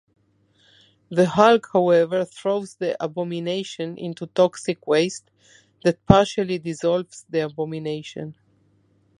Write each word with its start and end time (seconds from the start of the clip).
The 1.09 1.27
Hulk, 1.27 1.69
however, 1.73 2.25
throws 2.25 2.73
the 2.77 2.97
Abomination 2.99 3.99
into 3.99 4.25
toxic 4.25 4.87
waste 4.87 5.29
that 5.83 6.03
partially 6.07 6.57
dissolves 6.57 7.23
the 7.29 7.41
Abomination. 7.41 8.35